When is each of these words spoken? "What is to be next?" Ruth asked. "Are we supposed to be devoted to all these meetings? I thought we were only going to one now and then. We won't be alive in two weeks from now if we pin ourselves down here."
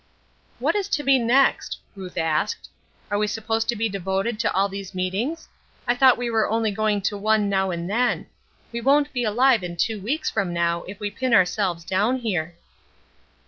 "What 0.57 0.73
is 0.75 0.89
to 0.97 1.03
be 1.03 1.19
next?" 1.19 1.77
Ruth 1.95 2.17
asked. 2.17 2.67
"Are 3.11 3.19
we 3.19 3.27
supposed 3.27 3.69
to 3.69 3.75
be 3.75 3.87
devoted 3.87 4.39
to 4.39 4.51
all 4.51 4.67
these 4.67 4.95
meetings? 4.95 5.47
I 5.87 5.93
thought 5.93 6.17
we 6.17 6.27
were 6.31 6.49
only 6.49 6.71
going 6.71 7.01
to 7.01 7.17
one 7.19 7.49
now 7.49 7.69
and 7.69 7.87
then. 7.87 8.25
We 8.71 8.81
won't 8.81 9.13
be 9.13 9.23
alive 9.23 9.61
in 9.63 9.77
two 9.77 10.01
weeks 10.01 10.27
from 10.31 10.53
now 10.53 10.81
if 10.87 10.99
we 10.99 11.11
pin 11.11 11.35
ourselves 11.35 11.83
down 11.85 12.17
here." 12.21 12.55